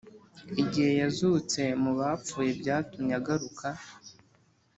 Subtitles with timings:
[0.61, 3.67] igihe yazutse mu bapfuye, byatumye agaruka